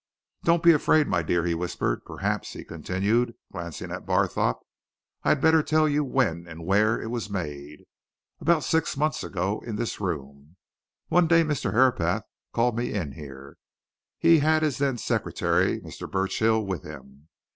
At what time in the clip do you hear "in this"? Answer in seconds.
9.63-10.01